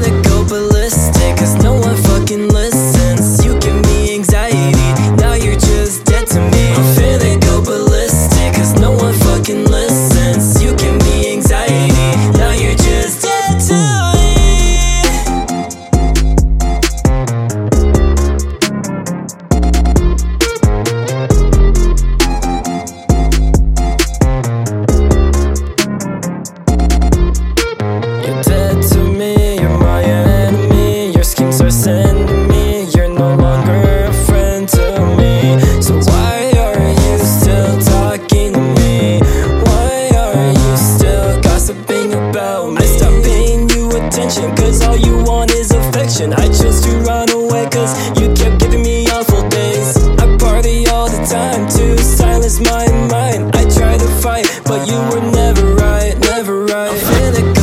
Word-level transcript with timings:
Finna 0.00 0.22
go 0.22 0.44
ballistic, 0.44 1.36
Cause 44.70 44.86
all 44.86 44.96
you 44.96 45.24
want 45.24 45.50
is 45.50 45.72
affection. 45.72 46.32
I 46.32 46.46
chose 46.46 46.80
to 46.82 46.90
run 47.00 47.28
away 47.30 47.68
cause 47.72 47.92
you 48.20 48.32
kept 48.34 48.60
giving 48.60 48.82
me 48.82 49.04
awful 49.08 49.48
days 49.48 49.96
I 50.16 50.36
party 50.38 50.86
all 50.86 51.08
the 51.10 51.26
time 51.26 51.66
to 51.70 51.98
silence 51.98 52.60
my 52.60 52.86
mind. 53.10 53.50
I 53.56 53.68
try 53.68 53.98
to 53.98 54.08
fight 54.22 54.46
but 54.64 54.86
you 54.86 54.94
were 55.10 55.28
never 55.32 55.74
right, 55.74 56.16
never 56.20 56.66
right. 56.66 57.59